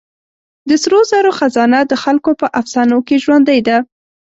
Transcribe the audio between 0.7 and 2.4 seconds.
سرو زرو خزانه د خلکو